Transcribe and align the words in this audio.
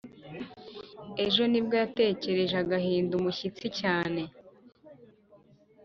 ejo 1.25 1.41
ni 1.47 1.59
bwo 1.63 1.73
yatekereje 1.83 2.55
ahinda 2.79 3.11
umushyitsi 3.19 3.67
cyane 3.79 4.21